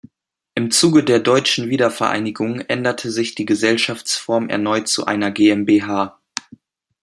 [0.55, 6.17] Im Zuge der deutschen Wiedervereinigung änderte sich die Gesellschaftsform erneut zu einer GmbH.